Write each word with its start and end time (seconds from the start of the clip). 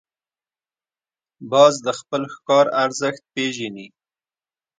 باز 1.51 1.73
د 1.85 1.87
خپل 1.99 2.21
ښکار 2.33 2.65
ارزښت 2.83 3.23
پېژني 3.33 3.87